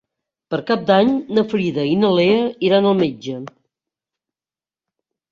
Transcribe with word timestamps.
Per 0.51 0.59
Cap 0.67 0.85
d'Any 0.85 1.09
na 1.37 1.43
Frida 1.51 1.83
i 1.89 1.91
na 2.03 2.09
Lea 2.19 2.39
iran 2.69 2.87
al 2.93 2.97
metge. 3.01 3.35